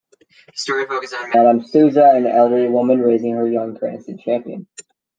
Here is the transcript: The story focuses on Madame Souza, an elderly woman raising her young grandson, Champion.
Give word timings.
The 0.47 0.53
story 0.55 0.87
focuses 0.87 1.19
on 1.21 1.29
Madame 1.29 1.63
Souza, 1.63 2.09
an 2.15 2.25
elderly 2.25 2.67
woman 2.69 3.01
raising 3.01 3.35
her 3.35 3.47
young 3.47 3.75
grandson, 3.75 4.17
Champion. 4.17 4.65